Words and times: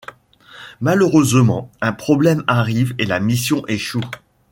Malheureusement, 0.79 1.69
un 1.79 1.93
problème 1.93 2.43
arrive 2.47 2.95
et 2.97 3.05
la 3.05 3.19
mission 3.19 3.61
échoue. 3.67 4.01